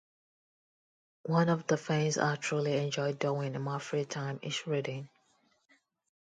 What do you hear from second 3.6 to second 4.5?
my free time